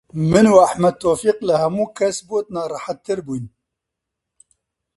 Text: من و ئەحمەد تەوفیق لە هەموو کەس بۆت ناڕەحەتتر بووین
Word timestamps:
من 0.31 0.45
و 0.49 0.55
ئەحمەد 0.63 0.95
تەوفیق 1.03 1.37
لە 1.49 1.55
هەموو 1.63 1.93
کەس 1.97 2.17
بۆت 2.27 2.45
ناڕەحەتتر 2.55 3.19
بووین 3.25 3.47